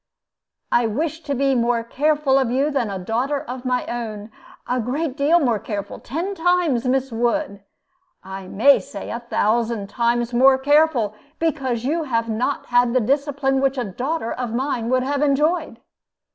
[0.71, 4.31] I wish to be more careful of you than of a daughter of my own
[4.67, 7.63] a great deal more careful, ten times, Miss Wood;
[8.23, 13.61] I may say a thousand times more careful, because you have not had the discipline
[13.61, 15.79] which a daughter of mine would have enjoyed.